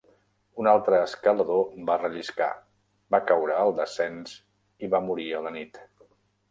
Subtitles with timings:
[0.61, 2.49] Un altre escalador va relliscar,
[3.17, 4.37] va caure al descens
[4.89, 5.85] i va morir a la nit.